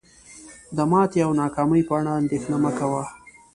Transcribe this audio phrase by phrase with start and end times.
[0.75, 3.03] د ماتي او ناکامی په اړه اندیښنه مه کوه